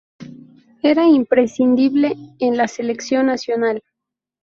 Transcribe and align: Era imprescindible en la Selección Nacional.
Era 0.81 1.05
imprescindible 1.05 2.15
en 2.39 2.57
la 2.57 2.67
Selección 2.67 3.27
Nacional. 3.27 3.83